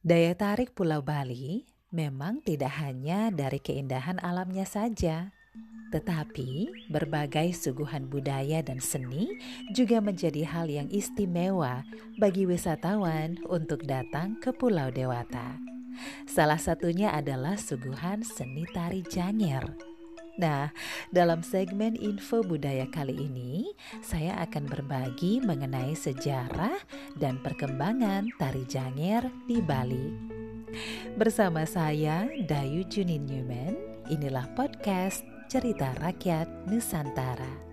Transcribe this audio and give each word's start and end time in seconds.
Daya 0.00 0.32
tarik 0.32 0.72
Pulau 0.72 1.04
Bali 1.04 1.68
memang 1.92 2.40
tidak 2.40 2.72
hanya 2.80 3.28
dari 3.28 3.60
keindahan 3.60 4.16
alamnya 4.24 4.64
saja, 4.64 5.28
tetapi 5.92 6.72
berbagai 6.88 7.52
suguhan 7.52 8.08
budaya 8.08 8.64
dan 8.64 8.80
seni 8.80 9.28
juga 9.76 10.00
menjadi 10.00 10.48
hal 10.48 10.72
yang 10.72 10.88
istimewa 10.88 11.84
bagi 12.16 12.48
wisatawan 12.48 13.44
untuk 13.44 13.84
datang 13.84 14.40
ke 14.40 14.56
Pulau 14.56 14.88
Dewata. 14.88 15.60
Salah 16.24 16.56
satunya 16.56 17.12
adalah 17.12 17.60
suguhan 17.60 18.24
seni 18.24 18.64
tari 18.72 19.04
Janger. 19.04 19.89
Nah, 20.40 20.72
dalam 21.12 21.44
segmen 21.44 21.92
info 22.00 22.40
budaya 22.40 22.88
kali 22.88 23.12
ini, 23.12 23.76
saya 24.00 24.40
akan 24.40 24.72
berbagi 24.72 25.44
mengenai 25.44 25.92
sejarah 25.92 26.80
dan 27.20 27.36
perkembangan 27.44 28.32
tari 28.40 28.64
Janger 28.64 29.28
di 29.44 29.60
Bali. 29.60 30.08
Bersama 31.20 31.68
saya, 31.68 32.24
Dayu 32.48 32.88
Junin 32.88 33.28
Newman, 33.28 33.76
inilah 34.08 34.48
podcast 34.56 35.20
Cerita 35.52 35.92
Rakyat 36.00 36.48
Nusantara. 36.72 37.69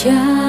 Jangan 0.00 0.39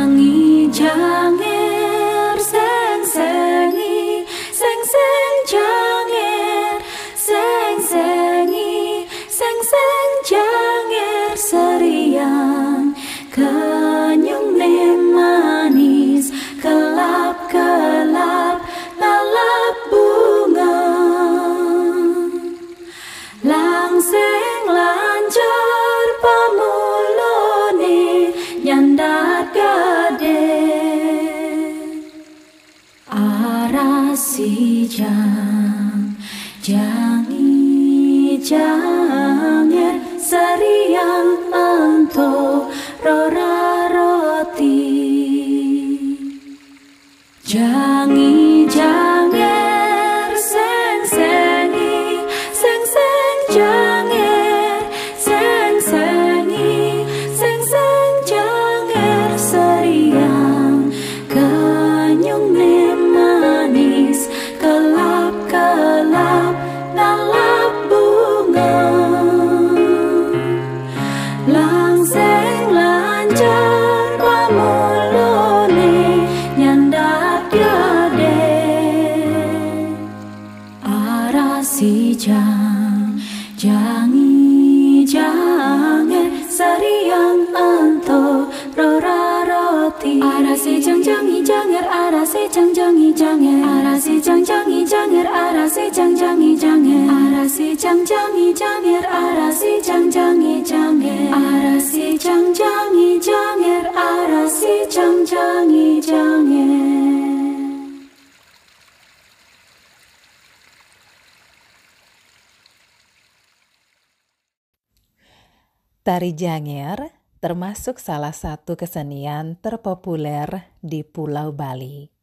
Tari 116.22 116.38
Janger 116.38 117.18
termasuk 117.42 117.98
salah 117.98 118.30
satu 118.30 118.78
kesenian 118.78 119.58
terpopuler 119.58 120.70
di 120.78 121.02
Pulau 121.02 121.50
Bali. 121.50 122.14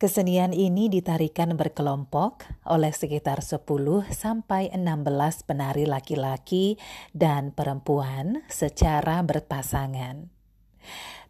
Kesenian 0.00 0.56
ini 0.56 0.88
ditarikan 0.88 1.60
berkelompok 1.60 2.48
oleh 2.64 2.96
sekitar 2.96 3.44
10 3.44 3.68
sampai 4.08 4.72
16 4.72 5.12
penari 5.44 5.84
laki-laki 5.84 6.80
dan 7.12 7.52
perempuan 7.52 8.40
secara 8.48 9.20
berpasangan. 9.20 10.32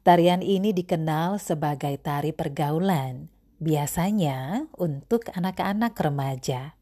Tarian 0.07 0.47
ini 0.47 0.71
dikenal 0.71 1.43
sebagai 1.43 1.99
tari 1.99 2.31
pergaulan, 2.31 3.27
biasanya 3.59 4.71
untuk 4.79 5.35
anak-anak 5.35 5.99
remaja. 5.99 6.79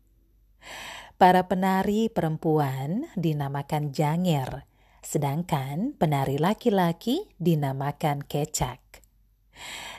Para 1.17 1.49
penari 1.49 2.13
perempuan 2.13 3.09
dinamakan 3.17 3.89
janger, 3.89 4.74
sedangkan 5.05 5.93
penari 6.01 6.41
laki-laki 6.41 7.29
dinamakan 7.37 8.25
kecak. 8.25 8.81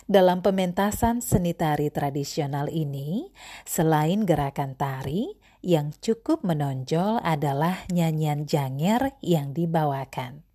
Dalam 0.05 0.45
pementasan 0.45 1.21
seni 1.23 1.57
tari 1.57 1.89
tradisional 1.89 2.69
ini, 2.69 3.33
selain 3.65 4.21
gerakan 4.27 4.77
tari, 4.77 5.33
yang 5.65 5.97
cukup 5.97 6.45
menonjol 6.45 7.17
adalah 7.25 7.89
nyanyian 7.89 8.45
janger 8.45 9.17
yang 9.25 9.49
dibawakan. 9.57 10.45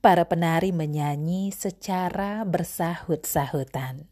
Para 0.00 0.24
penari 0.24 0.72
menyanyi 0.72 1.52
secara 1.52 2.46
bersahut-sahutan. 2.48 4.08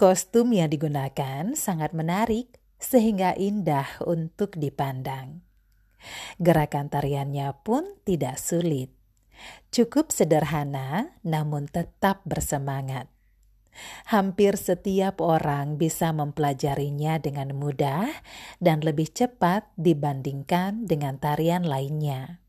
Kostum 0.00 0.56
yang 0.56 0.72
digunakan 0.72 1.52
sangat 1.52 1.92
menarik 1.92 2.56
sehingga 2.80 3.36
indah 3.36 4.00
untuk 4.08 4.56
dipandang. 4.56 5.44
Gerakan 6.40 6.88
tariannya 6.88 7.52
pun 7.62 7.86
tidak 8.04 8.40
sulit. 8.40 8.90
Cukup 9.72 10.12
sederhana 10.12 11.16
namun 11.24 11.70
tetap 11.70 12.20
bersemangat. 12.28 13.08
Hampir 14.10 14.58
setiap 14.58 15.22
orang 15.22 15.78
bisa 15.78 16.10
mempelajarinya 16.10 17.22
dengan 17.22 17.54
mudah 17.54 18.10
dan 18.58 18.82
lebih 18.82 19.08
cepat 19.14 19.70
dibandingkan 19.78 20.84
dengan 20.90 21.16
tarian 21.16 21.64
lainnya. 21.64 22.42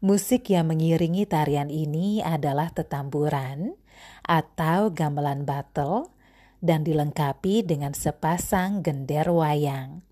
Musik 0.00 0.48
yang 0.52 0.72
mengiringi 0.72 1.28
tarian 1.28 1.68
ini 1.68 2.24
adalah 2.24 2.72
tetamburan 2.72 3.76
atau 4.24 4.92
gamelan 4.92 5.48
battle 5.48 6.12
dan 6.60 6.84
dilengkapi 6.84 7.64
dengan 7.64 7.92
sepasang 7.92 8.80
gender 8.80 9.28
wayang. 9.28 10.05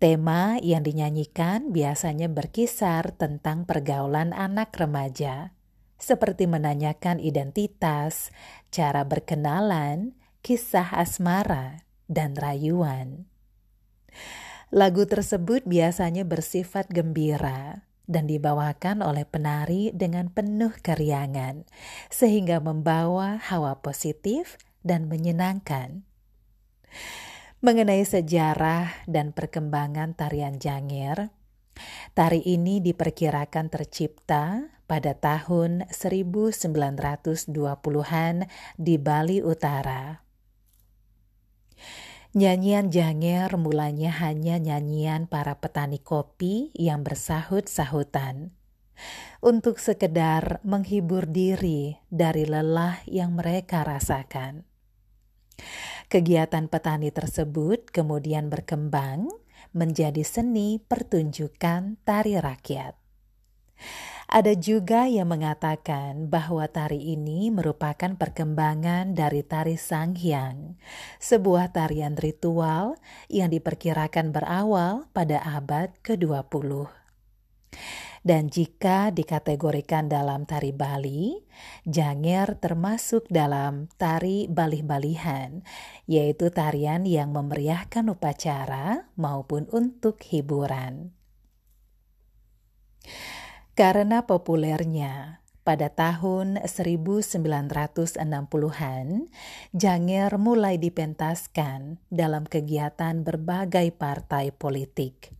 Tema 0.00 0.56
yang 0.64 0.80
dinyanyikan 0.80 1.76
biasanya 1.76 2.32
berkisar 2.32 3.12
tentang 3.16 3.68
pergaulan 3.68 4.32
anak 4.32 4.72
remaja, 4.76 5.52
seperti 6.00 6.48
menanyakan 6.48 7.20
identitas, 7.20 8.32
cara 8.72 9.04
berkenalan, 9.04 10.16
kisah 10.40 10.96
asmara, 10.96 11.84
dan 12.08 12.32
rayuan. 12.32 13.28
Lagu 14.72 15.04
tersebut 15.04 15.66
biasanya 15.68 16.24
bersifat 16.24 16.88
gembira 16.88 17.84
dan 18.10 18.26
dibawakan 18.26 19.06
oleh 19.06 19.22
penari 19.22 19.94
dengan 19.94 20.32
penuh 20.32 20.74
keriangan, 20.82 21.68
sehingga 22.10 22.58
membawa 22.58 23.38
hawa 23.38 23.78
positif 23.84 24.58
dan 24.82 25.06
menyenangkan. 25.06 26.02
Mengenai 27.60 28.00
sejarah 28.08 29.04
dan 29.04 29.36
perkembangan 29.36 30.16
tarian 30.16 30.56
Janger, 30.56 31.28
tari 32.16 32.40
ini 32.40 32.80
diperkirakan 32.80 33.68
tercipta 33.68 34.72
pada 34.88 35.12
tahun 35.12 35.84
1920-an 35.92 38.48
di 38.80 38.96
Bali 38.96 39.44
Utara. 39.44 40.24
Nyanyian 42.32 42.88
Janger 42.88 43.52
mulanya 43.60 44.08
hanya 44.24 44.56
nyanyian 44.56 45.28
para 45.28 45.60
petani 45.60 46.00
kopi 46.00 46.72
yang 46.72 47.04
bersahut-sahutan 47.04 48.56
untuk 49.44 49.76
sekedar 49.76 50.64
menghibur 50.64 51.28
diri 51.28 52.00
dari 52.08 52.48
lelah 52.48 53.04
yang 53.04 53.36
mereka 53.36 53.84
rasakan. 53.84 54.64
Kegiatan 56.10 56.66
petani 56.66 57.14
tersebut 57.14 57.86
kemudian 57.86 58.50
berkembang 58.50 59.30
menjadi 59.70 60.26
seni 60.26 60.82
pertunjukan 60.82 62.02
tari 62.02 62.34
rakyat. 62.34 62.98
Ada 64.26 64.58
juga 64.58 65.06
yang 65.06 65.30
mengatakan 65.30 66.26
bahwa 66.26 66.66
tari 66.66 67.14
ini 67.14 67.54
merupakan 67.54 68.18
perkembangan 68.18 69.14
dari 69.14 69.46
tari 69.46 69.78
Sanghyang, 69.78 70.74
sebuah 71.22 71.70
tarian 71.70 72.18
ritual 72.18 72.98
yang 73.30 73.54
diperkirakan 73.54 74.34
berawal 74.34 75.06
pada 75.14 75.38
abad 75.46 75.94
ke-20. 76.02 76.90
Dan 78.20 78.52
jika 78.52 79.08
dikategorikan 79.08 80.12
dalam 80.12 80.44
tari 80.44 80.76
Bali, 80.76 81.40
Janger 81.88 82.60
termasuk 82.60 83.24
dalam 83.32 83.88
tari 83.96 84.44
balih-balihan, 84.44 85.64
yaitu 86.04 86.52
tarian 86.52 87.08
yang 87.08 87.32
memeriahkan 87.32 88.04
upacara 88.12 89.08
maupun 89.16 89.72
untuk 89.72 90.20
hiburan. 90.20 91.16
Karena 93.72 94.28
populernya, 94.28 95.40
pada 95.64 95.88
tahun 95.88 96.60
1960-an, 96.68 99.06
Janger 99.72 100.30
mulai 100.36 100.76
dipentaskan 100.76 101.96
dalam 102.12 102.44
kegiatan 102.44 103.24
berbagai 103.24 103.96
partai 103.96 104.52
politik. 104.52 105.32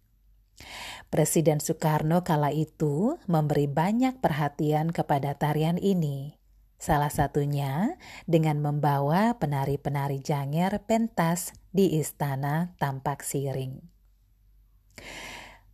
Presiden 1.11 1.59
Soekarno 1.59 2.23
kala 2.23 2.55
itu 2.55 3.19
memberi 3.27 3.67
banyak 3.67 4.23
perhatian 4.23 4.95
kepada 4.95 5.35
tarian 5.35 5.75
ini. 5.75 6.39
Salah 6.79 7.11
satunya 7.11 7.99
dengan 8.31 8.63
membawa 8.63 9.35
penari-penari 9.35 10.23
janger 10.23 10.79
pentas 10.87 11.51
di 11.75 11.99
istana 11.99 12.79
tampak 12.79 13.27
siring. 13.27 13.83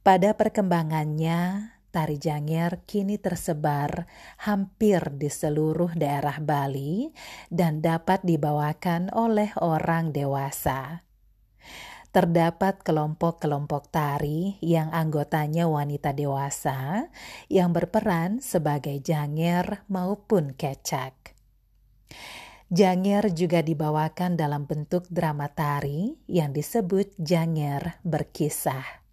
Pada 0.01 0.33
perkembangannya, 0.41 1.69
tari 1.93 2.17
janger 2.17 2.81
kini 2.89 3.21
tersebar 3.21 4.09
hampir 4.41 5.21
di 5.21 5.29
seluruh 5.29 5.93
daerah 5.93 6.41
Bali 6.41 7.13
dan 7.53 7.85
dapat 7.85 8.25
dibawakan 8.25 9.13
oleh 9.13 9.53
orang 9.61 10.17
dewasa 10.17 11.05
terdapat 12.11 12.81
kelompok-kelompok 12.83 13.91
tari 13.91 14.57
yang 14.65 14.91
anggotanya 14.91 15.67
wanita 15.71 16.13
dewasa 16.13 17.11
yang 17.51 17.71
berperan 17.71 18.39
sebagai 18.43 18.99
janger 19.03 19.85
maupun 19.91 20.55
kecak. 20.55 21.35
Janger 22.67 23.31
juga 23.31 23.63
dibawakan 23.63 24.35
dalam 24.35 24.67
bentuk 24.67 25.07
drama 25.07 25.47
tari 25.47 26.19
yang 26.27 26.51
disebut 26.51 27.15
janger 27.15 28.03
berkisah. 28.03 29.07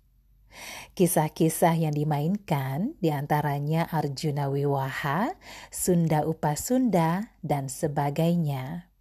Kisah-kisah 0.94 1.74
yang 1.78 1.94
dimainkan 1.94 2.94
di 3.02 3.10
antaranya 3.10 3.90
Arjuna 3.90 4.50
Wiwaha, 4.50 5.34
Sunda 5.74 6.26
Upasunda, 6.26 7.34
dan 7.42 7.70
sebagainya. 7.70 8.93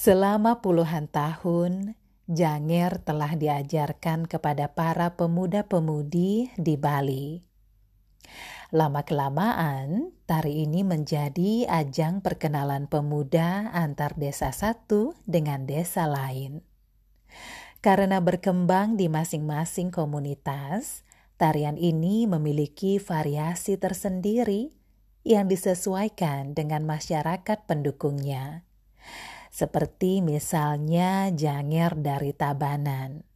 Selama 0.00 0.64
puluhan 0.64 1.12
tahun, 1.12 1.92
Janger 2.24 3.04
telah 3.04 3.36
diajarkan 3.36 4.24
kepada 4.24 4.72
para 4.72 5.12
pemuda-pemudi 5.12 6.56
di 6.56 6.74
Bali. 6.80 7.44
Lama-kelamaan, 8.72 10.08
tari 10.24 10.64
ini 10.64 10.88
menjadi 10.88 11.68
ajang 11.68 12.24
perkenalan 12.24 12.88
pemuda 12.88 13.68
antar 13.76 14.16
desa 14.16 14.56
satu 14.56 15.12
dengan 15.28 15.68
desa 15.68 16.08
lain. 16.08 16.64
Karena 17.84 18.24
berkembang 18.24 18.96
di 18.96 19.12
masing-masing 19.12 19.92
komunitas, 19.92 21.04
tarian 21.36 21.76
ini 21.76 22.24
memiliki 22.24 22.96
variasi 22.96 23.76
tersendiri 23.76 24.72
yang 25.28 25.44
disesuaikan 25.44 26.56
dengan 26.56 26.88
masyarakat 26.88 27.68
pendukungnya 27.68 28.64
seperti 29.50 30.22
misalnya 30.22 31.28
janger 31.34 31.98
dari 31.98 32.30
Tabanan. 32.32 33.26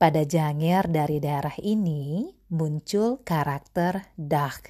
Pada 0.00 0.24
janger 0.24 0.88
dari 0.88 1.20
daerah 1.20 1.54
ini 1.60 2.32
muncul 2.48 3.20
karakter 3.22 4.08
Dag, 4.16 4.64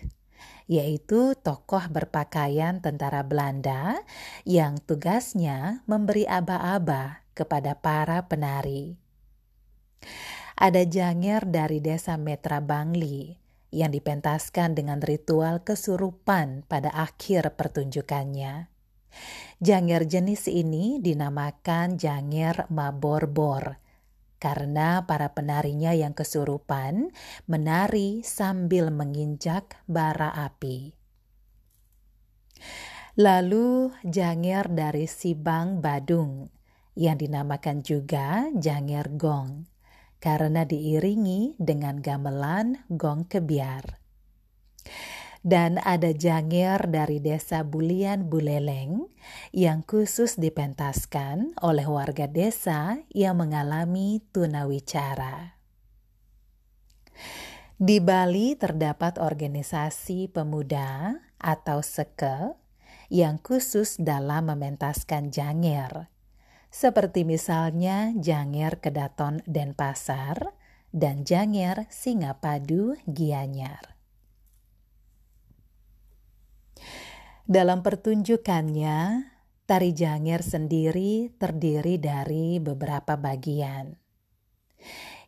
yaitu 0.66 1.38
tokoh 1.38 1.86
berpakaian 1.88 2.82
tentara 2.82 3.22
Belanda 3.22 4.02
yang 4.42 4.82
tugasnya 4.82 5.86
memberi 5.86 6.26
aba-aba 6.26 7.22
kepada 7.32 7.78
para 7.78 8.26
penari. 8.26 8.98
Ada 10.58 10.84
janger 10.84 11.48
dari 11.48 11.80
desa 11.80 12.20
Metra 12.20 12.60
Bangli 12.60 13.32
yang 13.72 13.88
dipentaskan 13.88 14.76
dengan 14.76 15.00
ritual 15.00 15.64
kesurupan 15.64 16.68
pada 16.68 16.92
akhir 16.92 17.56
pertunjukannya. 17.56 18.68
Janger 19.62 20.10
jenis 20.10 20.50
ini 20.50 20.98
dinamakan 20.98 21.94
janger 21.94 22.66
maborbor 22.66 23.78
karena 24.42 25.06
para 25.06 25.38
penarinya 25.38 25.94
yang 25.94 26.18
kesurupan 26.18 27.14
menari 27.46 28.26
sambil 28.26 28.90
menginjak 28.90 29.78
bara 29.86 30.34
api. 30.34 30.98
Lalu 33.22 33.94
janger 34.02 34.66
dari 34.66 35.06
Sibang 35.06 35.78
Badung 35.78 36.50
yang 36.98 37.22
dinamakan 37.22 37.86
juga 37.86 38.50
janger 38.58 39.14
gong 39.14 39.70
karena 40.18 40.66
diiringi 40.66 41.54
dengan 41.62 42.02
gamelan 42.02 42.82
gong 42.90 43.30
kebiar 43.30 44.02
dan 45.42 45.82
ada 45.82 46.14
janger 46.14 46.86
dari 46.86 47.18
desa 47.18 47.66
Bulian 47.66 48.30
Buleleng 48.30 49.10
yang 49.50 49.82
khusus 49.82 50.38
dipentaskan 50.38 51.58
oleh 51.58 51.86
warga 51.86 52.30
desa 52.30 53.02
yang 53.10 53.42
mengalami 53.42 54.22
tunawicara. 54.30 55.58
Di 57.82 57.98
Bali 57.98 58.54
terdapat 58.54 59.18
organisasi 59.18 60.30
pemuda 60.30 61.18
atau 61.42 61.82
seke 61.82 62.54
yang 63.10 63.42
khusus 63.42 63.98
dalam 63.98 64.46
mementaskan 64.54 65.34
janger, 65.34 66.06
seperti 66.70 67.26
misalnya 67.26 68.14
Janger 68.14 68.78
Kedaton 68.78 69.42
Denpasar 69.44 70.54
dan 70.94 71.26
Janger 71.26 71.90
Singapadu 71.90 72.94
Gianyar. 73.10 73.92
Dalam 77.42 77.82
pertunjukannya, 77.82 78.98
tari 79.66 79.90
janger 79.96 80.40
sendiri 80.44 81.32
terdiri 81.36 81.98
dari 81.98 82.60
beberapa 82.60 83.16
bagian. 83.18 83.94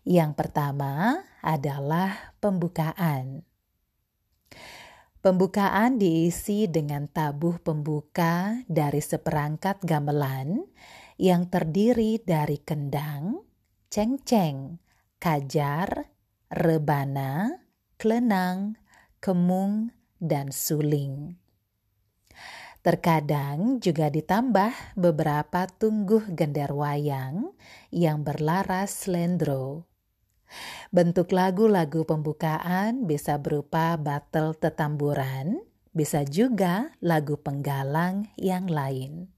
Yang 0.04 0.32
pertama 0.36 1.16
adalah 1.40 2.36
pembukaan. 2.36 3.40
Pembukaan 5.24 5.96
diisi 5.96 6.68
dengan 6.68 7.08
tabuh 7.08 7.56
pembuka 7.56 8.60
dari 8.68 9.00
seperangkat 9.00 9.80
gamelan 9.80 10.60
yang 11.16 11.48
terdiri 11.48 12.20
dari 12.20 12.60
kendang, 12.60 13.40
cengceng, 13.88 14.76
kajar, 15.16 16.12
rebana, 16.52 17.64
klenang, 17.96 18.76
kemung, 19.24 19.88
dan 20.24 20.48
suling. 20.48 21.36
Terkadang 22.84 23.80
juga 23.80 24.12
ditambah 24.12 24.96
beberapa 24.96 25.64
tungguh 25.64 26.32
gender 26.36 26.72
wayang 26.72 27.52
yang 27.88 28.20
berlaras 28.24 29.08
slendro. 29.08 29.88
Bentuk 30.92 31.32
lagu-lagu 31.32 32.04
pembukaan 32.04 33.08
bisa 33.08 33.40
berupa 33.40 33.96
battle 33.96 34.52
tetamburan, 34.52 35.64
bisa 35.96 36.28
juga 36.28 36.92
lagu 37.00 37.40
penggalang 37.40 38.28
yang 38.36 38.68
lain. 38.68 39.32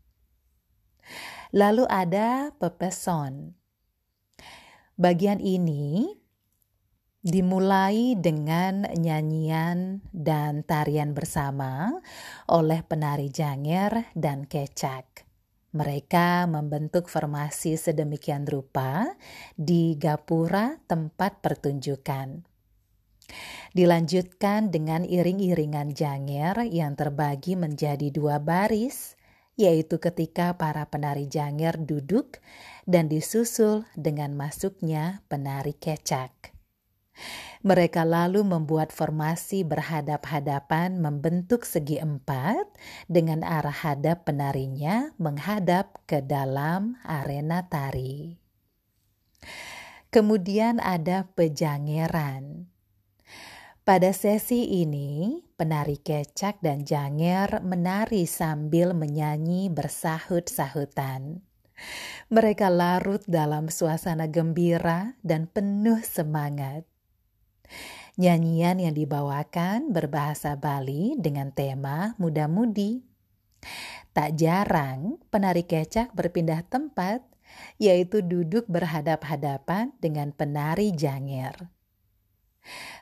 Lalu 1.54 1.86
ada 1.86 2.50
pepeson. 2.58 3.54
Bagian 4.98 5.38
ini 5.38 6.18
dimulai 7.26 8.14
dengan 8.14 8.86
nyanyian 8.86 9.98
dan 10.14 10.62
tarian 10.62 11.10
bersama 11.10 11.90
oleh 12.46 12.86
penari 12.86 13.34
janger 13.34 14.14
dan 14.14 14.46
kecak. 14.46 15.26
Mereka 15.74 16.46
membentuk 16.46 17.10
formasi 17.10 17.74
sedemikian 17.74 18.46
rupa 18.46 19.10
di 19.58 19.98
gapura 19.98 20.78
tempat 20.86 21.42
pertunjukan. 21.42 22.46
Dilanjutkan 23.74 24.70
dengan 24.70 25.02
iring-iringan 25.02 25.98
janger 25.98 26.62
yang 26.70 26.94
terbagi 26.94 27.58
menjadi 27.58 28.08
dua 28.14 28.38
baris, 28.38 29.18
yaitu 29.58 29.98
ketika 29.98 30.54
para 30.54 30.86
penari 30.86 31.26
janger 31.26 31.74
duduk 31.74 32.38
dan 32.86 33.10
disusul 33.10 33.82
dengan 33.98 34.32
masuknya 34.38 35.26
penari 35.26 35.74
kecak. 35.74 36.55
Mereka 37.66 38.06
lalu 38.06 38.46
membuat 38.46 38.94
formasi 38.94 39.66
berhadap-hadapan 39.66 41.02
membentuk 41.02 41.66
segi 41.66 41.98
empat 41.98 42.68
dengan 43.10 43.42
arah 43.42 43.74
hadap 43.74 44.28
penarinya 44.28 45.10
menghadap 45.18 45.98
ke 46.06 46.22
dalam 46.22 46.94
arena 47.02 47.66
tari. 47.66 48.38
Kemudian 50.14 50.78
ada 50.80 51.26
pejangeran. 51.34 52.70
Pada 53.86 54.10
sesi 54.10 54.82
ini, 54.82 55.46
penari 55.54 56.02
kecak 56.02 56.58
dan 56.58 56.82
janger 56.82 57.62
menari 57.62 58.26
sambil 58.26 58.94
menyanyi 58.98 59.70
bersahut-sahutan. 59.70 61.46
Mereka 62.32 62.66
larut 62.66 63.22
dalam 63.30 63.70
suasana 63.70 64.26
gembira 64.26 65.14
dan 65.22 65.46
penuh 65.46 66.02
semangat. 66.02 66.82
Nyanyian 68.16 68.80
yang 68.80 68.94
dibawakan 68.96 69.92
berbahasa 69.92 70.56
Bali 70.56 71.14
dengan 71.20 71.52
tema 71.52 72.16
muda-mudi. 72.16 73.04
Tak 74.16 74.40
jarang 74.40 75.20
penari 75.28 75.68
kecak 75.68 76.16
berpindah 76.16 76.64
tempat, 76.64 77.20
yaitu 77.76 78.24
duduk 78.24 78.64
berhadap-hadapan 78.72 79.92
dengan 80.00 80.32
penari 80.32 80.96
janger. 80.96 81.68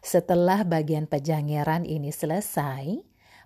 Setelah 0.03 0.67
bagian 0.67 1.07
pejangeran 1.07 1.87
ini 1.87 2.11
selesai, 2.11 3.01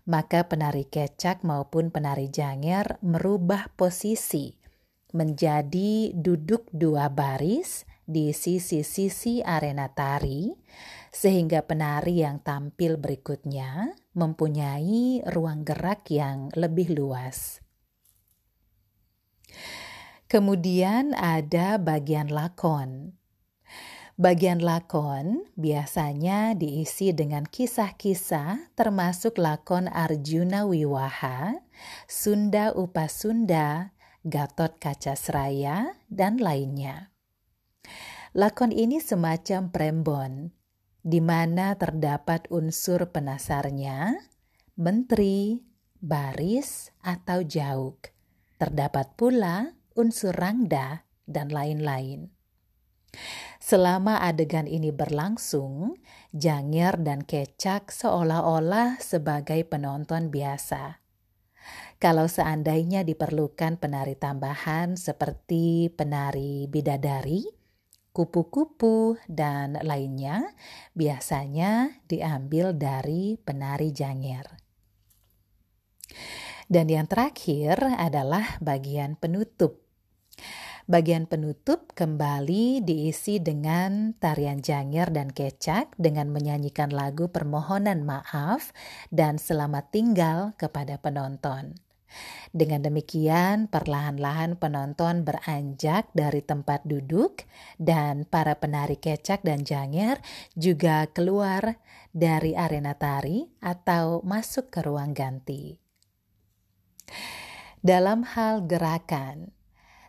maka 0.08 0.48
penari 0.48 0.88
kecak 0.88 1.44
maupun 1.44 1.92
penari 1.92 2.32
janger 2.32 2.96
merubah 3.04 3.68
posisi 3.76 4.56
menjadi 5.12 6.12
duduk 6.12 6.68
dua 6.72 7.08
baris 7.12 7.84
di 8.08 8.32
sisi-sisi 8.32 9.44
arena 9.44 9.92
tari, 9.92 10.48
sehingga 11.18 11.66
penari 11.66 12.22
yang 12.22 12.38
tampil 12.38 12.94
berikutnya 12.94 13.90
mempunyai 14.14 15.26
ruang 15.26 15.66
gerak 15.66 16.06
yang 16.14 16.46
lebih 16.54 16.94
luas. 16.94 17.58
Kemudian 20.30 21.18
ada 21.18 21.74
bagian 21.82 22.30
lakon. 22.30 23.18
Bagian 24.14 24.62
lakon 24.62 25.42
biasanya 25.58 26.54
diisi 26.54 27.10
dengan 27.10 27.42
kisah-kisah 27.46 28.74
termasuk 28.78 29.42
lakon 29.42 29.90
Arjuna 29.90 30.70
Wiwaha, 30.70 31.58
Sunda 32.06 32.70
Upasunda, 32.78 33.90
Gatot 34.22 34.78
Kaca 34.78 35.18
Seraya, 35.18 35.98
dan 36.06 36.38
lainnya. 36.38 37.10
Lakon 38.34 38.70
ini 38.70 39.00
semacam 39.00 39.70
prembon, 39.72 40.57
di 41.02 41.22
mana 41.22 41.78
terdapat 41.78 42.50
unsur 42.50 43.10
penasarnya, 43.14 44.18
menteri, 44.78 45.62
baris, 45.98 46.90
atau 47.02 47.42
jauk. 47.42 48.10
Terdapat 48.58 49.14
pula 49.14 49.74
unsur 49.94 50.34
rangda 50.34 51.06
dan 51.26 51.50
lain-lain. 51.50 52.30
Selama 53.58 54.22
adegan 54.22 54.64
ini 54.70 54.94
berlangsung, 54.94 55.98
Janger 56.32 57.00
dan 57.00 57.24
Kecak 57.24 57.90
seolah-olah 57.90 59.00
sebagai 59.02 59.64
penonton 59.66 60.30
biasa. 60.30 61.02
Kalau 61.98 62.30
seandainya 62.30 63.02
diperlukan 63.02 63.82
penari 63.82 64.14
tambahan 64.14 64.94
seperti 64.94 65.90
penari 65.90 66.70
bidadari, 66.70 67.57
kupu-kupu, 68.12 69.16
dan 69.30 69.78
lainnya, 69.80 70.54
biasanya 70.94 72.02
diambil 72.10 72.74
dari 72.74 73.36
penari 73.40 73.90
Janger. 73.94 74.46
Dan 76.68 76.92
yang 76.92 77.08
terakhir 77.08 77.80
adalah 77.96 78.60
bagian 78.60 79.16
penutup 79.16 79.88
Bagian 80.88 81.28
penutup 81.28 81.92
kembali 81.92 82.80
diisi 82.80 83.36
dengan 83.44 84.16
tarian 84.16 84.64
janger 84.64 85.12
dan 85.12 85.28
kecak 85.28 85.92
dengan 86.00 86.32
menyanyikan 86.32 86.88
lagu 86.88 87.28
permohonan 87.28 88.08
maaf 88.08 88.72
dan 89.12 89.36
selamat 89.36 89.92
tinggal 89.92 90.56
kepada 90.56 90.96
penonton. 90.96 91.76
Dengan 92.50 92.84
demikian, 92.84 93.68
perlahan-lahan 93.68 94.56
penonton 94.56 95.22
beranjak 95.22 96.08
dari 96.16 96.40
tempat 96.40 96.84
duduk, 96.88 97.44
dan 97.76 98.24
para 98.24 98.56
penari 98.56 98.96
kecak 98.96 99.44
dan 99.44 99.62
janger 99.62 100.18
juga 100.56 101.06
keluar 101.12 101.80
dari 102.10 102.56
arena 102.56 102.96
tari 102.96 103.46
atau 103.60 104.24
masuk 104.24 104.72
ke 104.72 104.80
ruang 104.84 105.12
ganti. 105.12 105.76
Dalam 107.78 108.26
hal 108.26 108.66
gerakan, 108.66 109.54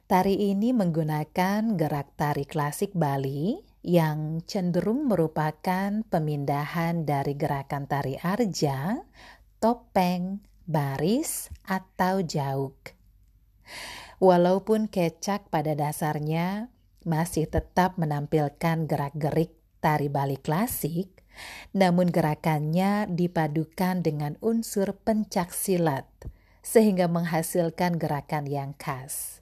Tari 0.09 0.41
ini 0.41 0.73
menggunakan 0.73 1.77
gerak 1.77 2.17
tari 2.17 2.41
klasik 2.41 2.97
Bali 2.97 3.61
yang 3.85 4.41
cenderung 4.41 5.05
merupakan 5.05 6.01
pemindahan 6.01 7.05
dari 7.05 7.37
gerakan 7.37 7.85
tari 7.85 8.17
arja, 8.17 9.05
topeng, 9.61 10.41
baris, 10.69 11.49
atau 11.65 12.21
jauk. 12.21 12.93
Walaupun 14.21 14.85
kecak 14.85 15.49
pada 15.49 15.73
dasarnya 15.73 16.69
masih 17.01 17.49
tetap 17.49 17.97
menampilkan 17.97 18.85
gerak-gerik 18.85 19.57
tari 19.81 20.13
Bali 20.13 20.37
klasik, 20.37 21.25
namun 21.73 22.13
gerakannya 22.13 23.09
dipadukan 23.09 24.03
dengan 24.05 24.37
unsur 24.43 24.93
pencak 24.93 25.55
silat 25.55 26.05
sehingga 26.59 27.09
menghasilkan 27.09 27.97
gerakan 27.97 28.45
yang 28.45 28.71
khas. 28.77 29.39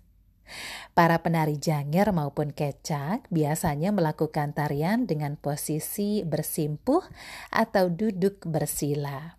Para 0.96 1.20
penari 1.20 1.60
janger 1.60 2.16
maupun 2.16 2.56
kecak 2.56 3.28
biasanya 3.28 3.92
melakukan 3.92 4.56
tarian 4.56 5.04
dengan 5.04 5.36
posisi 5.36 6.24
bersimpuh 6.24 7.04
atau 7.52 7.92
duduk 7.92 8.48
bersila. 8.48 9.37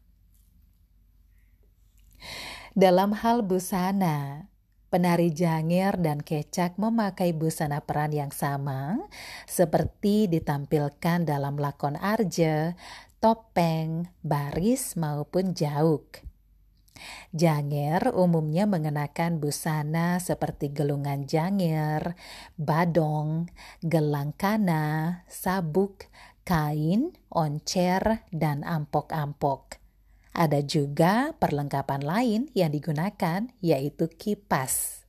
Dalam 2.78 3.16
hal 3.16 3.42
busana, 3.42 4.48
penari 4.88 5.28
janger 5.34 6.00
dan 6.00 6.25
kecak 6.25 6.80
memakai 6.80 7.37
busana 7.37 7.84
peran 7.84 8.14
yang 8.14 8.32
sama 8.32 9.02
seperti 9.44 10.30
ditampilkan 10.32 11.28
dalam 11.28 11.60
lakon 11.60 11.98
arje, 12.00 12.72
topeng, 13.20 14.08
baris 14.25 14.96
maupun 14.96 15.52
jauk. 15.52 16.25
Janger 17.30 18.10
umumnya 18.10 18.66
mengenakan 18.66 19.38
busana 19.38 20.18
seperti 20.18 20.75
gelungan 20.75 21.30
janger, 21.30 22.18
badong, 22.58 23.46
gelang 23.78 24.34
kana, 24.34 25.22
sabuk, 25.30 26.10
kain, 26.42 27.14
oncer, 27.30 28.26
dan 28.34 28.66
ampok-ampok. 28.66 29.77
Ada 30.32 30.64
juga 30.64 31.32
perlengkapan 31.37 32.02
lain 32.04 32.40
yang 32.52 32.73
digunakan 32.73 33.49
yaitu 33.61 34.06
kipas. 34.08 35.04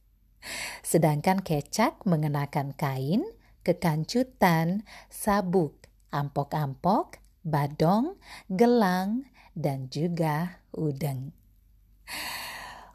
Sedangkan 0.82 1.44
kecak 1.44 2.02
mengenakan 2.08 2.74
kain, 2.74 3.28
kekancutan, 3.62 4.88
sabuk, 5.12 5.76
ampok-ampok, 6.10 7.20
badong, 7.46 8.18
gelang, 8.50 9.28
dan 9.54 9.92
juga 9.92 10.64
udeng. 10.72 11.36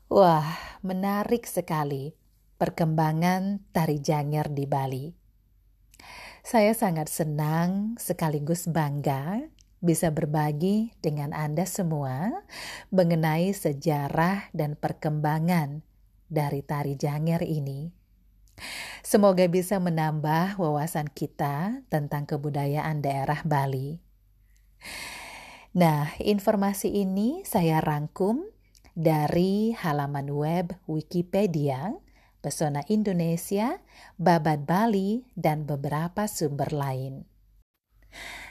Wah, 0.09 0.79
menarik 0.81 1.45
sekali 1.45 2.15
perkembangan 2.57 3.61
tari 3.75 3.99
janger 4.01 4.49
di 4.51 4.65
Bali. 4.65 5.07
Saya 6.45 6.77
sangat 6.77 7.09
senang 7.09 7.97
sekaligus 7.97 8.69
bangga 8.69 9.41
bisa 9.85 10.09
berbagi 10.09 10.97
dengan 11.05 11.37
Anda 11.37 11.69
semua 11.69 12.33
mengenai 12.89 13.53
sejarah 13.53 14.49
dan 14.57 14.81
perkembangan 14.81 15.85
dari 16.33 16.65
tari 16.65 16.97
janger 16.97 17.45
ini. 17.45 17.93
Semoga 19.05 19.45
bisa 19.47 19.77
menambah 19.77 20.57
wawasan 20.57 21.13
kita 21.13 21.85
tentang 21.93 22.25
kebudayaan 22.25 23.05
daerah 23.05 23.45
Bali. 23.45 24.01
Nah, 25.77 26.15
informasi 26.23 26.89
ini 27.05 27.45
saya 27.45 27.85
rangkum 27.85 28.47
dari 28.95 29.75
halaman 29.75 30.31
web 30.31 30.73
Wikipedia, 30.87 31.99
Pesona 32.41 32.87
Indonesia, 32.87 33.83
Babat 34.15 34.65
Bali, 34.65 35.27
dan 35.35 35.67
beberapa 35.67 36.31
sumber 36.31 36.71
lain. 36.71 37.27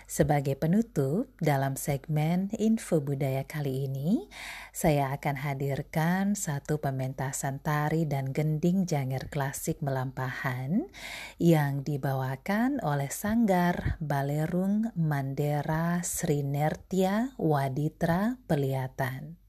Sebagai 0.04 0.60
penutup, 0.60 1.32
dalam 1.40 1.80
segmen 1.80 2.52
Info 2.60 3.00
Budaya 3.00 3.48
kali 3.48 3.88
ini, 3.88 4.28
saya 4.76 5.16
akan 5.16 5.40
hadirkan 5.40 6.36
satu 6.36 6.84
pementasan 6.84 7.64
tari 7.64 8.04
dan 8.04 8.36
gending 8.36 8.84
janger 8.84 9.32
klasik 9.32 9.80
melampahan 9.80 10.92
yang 11.40 11.88
dibawakan 11.88 12.84
oleh 12.84 13.08
Sanggar 13.08 13.96
Balerung 14.04 14.92
Mandera 15.00 16.04
Srinertia 16.04 17.32
Waditra 17.40 18.44
Peliatan. 18.44 19.40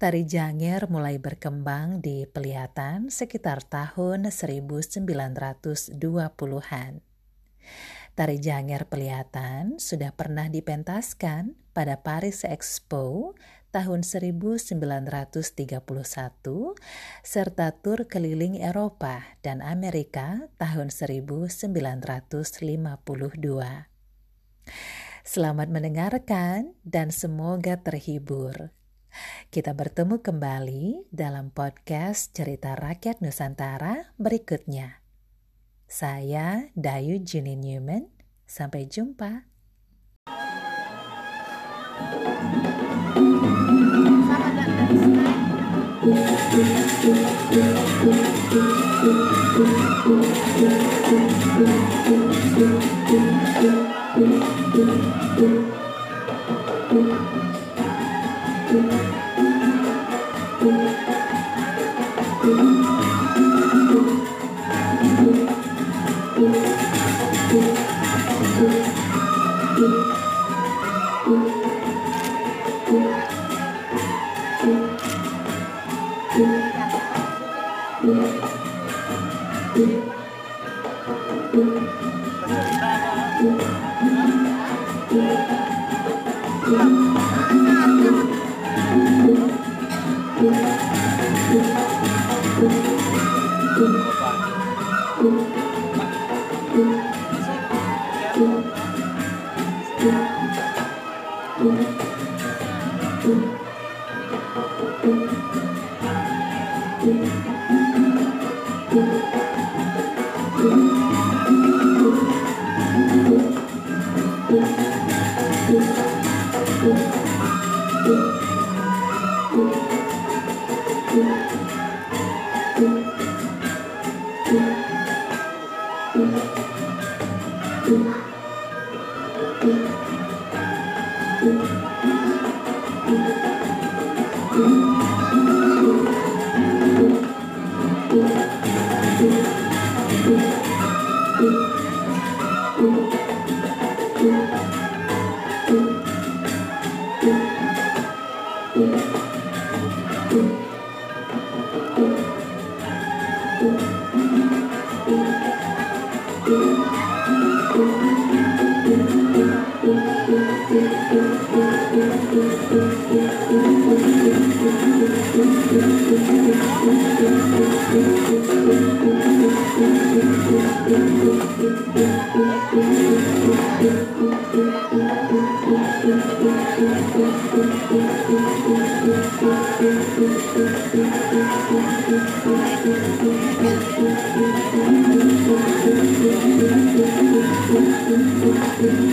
Tari 0.00 0.24
Janger 0.24 0.88
mulai 0.88 1.20
berkembang 1.20 2.00
di 2.00 2.24
Peliatan 2.24 3.12
sekitar 3.12 3.60
tahun 3.68 4.32
1920-an. 4.32 7.04
Tari 8.18 8.42
Janger 8.42 8.90
Peliatan 8.90 9.78
sudah 9.78 10.10
pernah 10.12 10.50
dipentaskan 10.50 11.54
pada 11.70 12.02
Paris 12.02 12.42
Expo 12.42 13.38
tahun 13.70 14.02
1931 14.02 15.30
serta 17.22 17.66
tur 17.78 17.98
keliling 18.10 18.58
Eropa 18.58 19.38
dan 19.46 19.62
Amerika 19.62 20.50
tahun 20.58 20.90
1952. 20.90 21.70
Selamat 25.22 25.68
mendengarkan 25.70 26.74
dan 26.82 27.14
semoga 27.14 27.78
terhibur. 27.78 28.74
Kita 29.50 29.74
bertemu 29.74 30.22
kembali 30.22 31.10
dalam 31.10 31.50
podcast 31.50 32.34
Cerita 32.34 32.78
Rakyat 32.78 33.22
Nusantara 33.22 34.14
berikutnya. 34.18 34.99
Saya 35.90 36.70
Dayu 36.78 37.18
Juni 37.18 37.58
Newman. 37.58 38.06
Sampai 38.46 38.86
jumpa. 38.86 39.50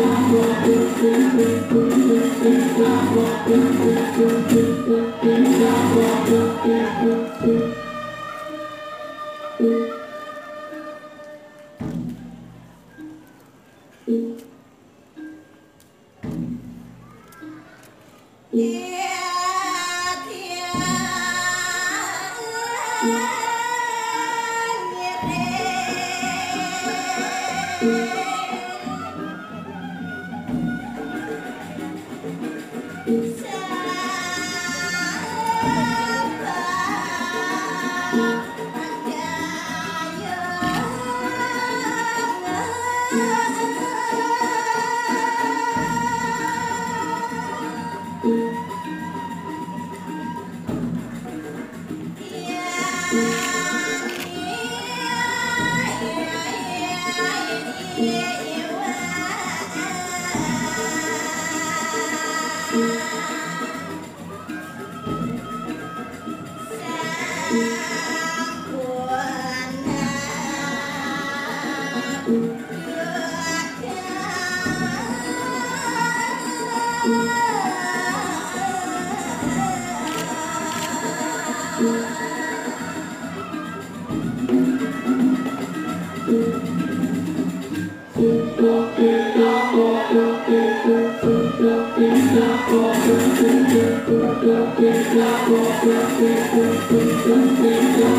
Thank 0.00 0.28
you. 4.52 4.67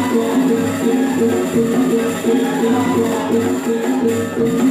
Thank 0.10 0.50
you. 4.64 4.69